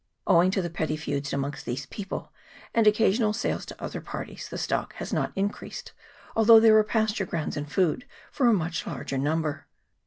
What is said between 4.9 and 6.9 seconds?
has not increased, although there are